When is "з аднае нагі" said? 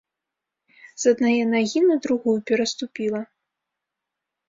1.03-1.79